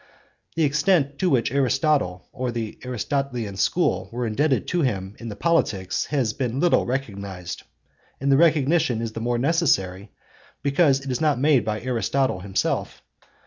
[0.55, 5.35] The extent to which Aristotle or the Aristotelian school were indebted to him in the
[5.35, 7.61] Politics has been little recognised,
[8.19, 10.09] and the recognition is the more necessary
[10.63, 13.03] because it is not made by Aristotle himself.